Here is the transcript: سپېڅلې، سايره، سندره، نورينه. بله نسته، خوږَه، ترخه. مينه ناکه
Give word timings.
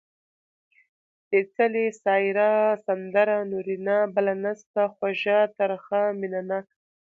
سپېڅلې، 1.19 1.85
سايره، 2.03 2.51
سندره، 2.85 3.37
نورينه. 3.51 3.97
بله 4.15 4.33
نسته، 4.43 4.81
خوږَه، 4.95 5.39
ترخه. 5.57 6.01
مينه 6.19 6.41
ناکه 6.49 6.73